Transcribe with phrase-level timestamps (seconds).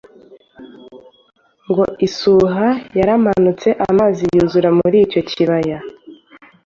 [1.69, 2.67] ngo isuha
[2.99, 5.77] yaramenetse, amazi yuzura muri icyo kibaya